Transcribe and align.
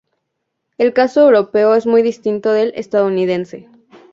El 0.79 0.93
caso 0.93 1.21
europeo 1.25 1.75
es 1.75 1.85
muy 1.85 2.01
distinto 2.01 2.51
del 2.51 2.73
estadounidense. 2.75 3.69